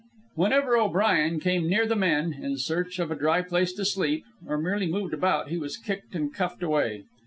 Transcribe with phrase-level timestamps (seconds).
[0.33, 4.57] Whenever O'Brien came near the men in search of a dry place to sleep, or
[4.57, 7.03] merely moved about, he was kicked and cuffed away.